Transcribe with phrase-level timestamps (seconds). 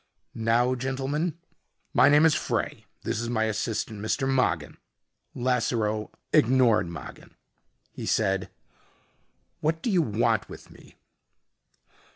[0.33, 1.37] "Now, gentlemen?"
[1.93, 2.85] "My name is Frey.
[3.03, 4.27] This is my assistant, Mr.
[4.27, 4.77] Mogin."
[5.35, 7.35] Lasseroe ignored Mogin.
[7.91, 8.49] He said,
[9.59, 10.95] "What do you want with me?"